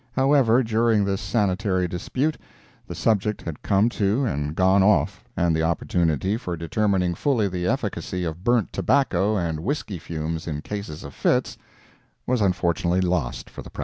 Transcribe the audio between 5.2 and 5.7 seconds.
and the